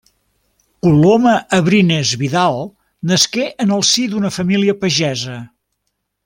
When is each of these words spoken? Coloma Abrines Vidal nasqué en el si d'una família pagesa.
Coloma 0.85 1.33
Abrines 1.57 2.13
Vidal 2.21 2.59
nasqué 3.13 3.45
en 3.67 3.77
el 3.77 3.87
si 3.93 4.07
d'una 4.15 4.33
família 4.39 4.77
pagesa. 4.85 5.39